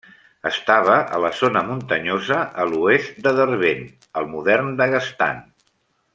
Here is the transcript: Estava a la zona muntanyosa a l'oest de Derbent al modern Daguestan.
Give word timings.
Estava 0.49 0.95
a 1.17 1.19
la 1.25 1.29
zona 1.41 1.61
muntanyosa 1.67 2.39
a 2.63 2.65
l'oest 2.71 3.21
de 3.29 3.35
Derbent 3.41 3.85
al 4.23 4.29
modern 4.35 4.73
Daguestan. 4.83 5.47